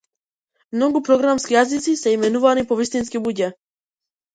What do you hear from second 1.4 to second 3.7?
јазици се именувани по вистински луѓе.